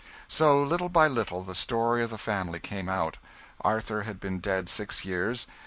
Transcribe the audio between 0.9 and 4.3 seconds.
little, the story of the family came out. Arthur had